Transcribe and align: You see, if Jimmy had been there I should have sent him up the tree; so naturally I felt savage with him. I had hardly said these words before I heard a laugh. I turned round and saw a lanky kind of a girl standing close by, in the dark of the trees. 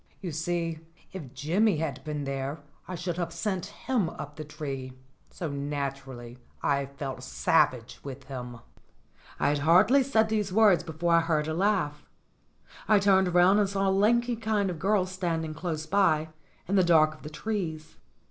You 0.19 0.31
see, 0.31 0.79
if 1.13 1.31
Jimmy 1.31 1.77
had 1.77 2.03
been 2.03 2.23
there 2.23 2.57
I 2.87 2.95
should 2.95 3.17
have 3.17 3.31
sent 3.31 3.67
him 3.67 4.09
up 4.09 4.35
the 4.35 4.43
tree; 4.43 4.93
so 5.29 5.47
naturally 5.51 6.39
I 6.63 6.87
felt 6.87 7.21
savage 7.21 7.99
with 8.03 8.23
him. 8.23 8.61
I 9.39 9.49
had 9.49 9.59
hardly 9.59 10.01
said 10.01 10.29
these 10.29 10.51
words 10.51 10.83
before 10.83 11.13
I 11.13 11.19
heard 11.19 11.47
a 11.47 11.53
laugh. 11.53 12.09
I 12.87 12.97
turned 12.97 13.35
round 13.35 13.59
and 13.59 13.69
saw 13.69 13.87
a 13.89 13.91
lanky 13.91 14.35
kind 14.35 14.71
of 14.71 14.77
a 14.77 14.79
girl 14.79 15.05
standing 15.05 15.53
close 15.53 15.85
by, 15.85 16.29
in 16.67 16.77
the 16.77 16.83
dark 16.83 17.13
of 17.13 17.21
the 17.21 17.29
trees. 17.29 17.97